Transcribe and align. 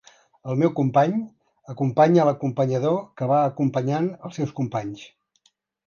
El 0.53 0.55
meu 0.61 0.71
company 0.79 1.13
acompanya 1.75 2.27
l'acompanyador 2.31 2.99
que 3.21 3.31
va 3.35 3.45
acompanyant 3.53 4.13
els 4.25 4.41
seus 4.43 4.59
companys. 4.63 5.11